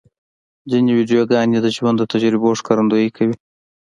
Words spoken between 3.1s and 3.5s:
کوي.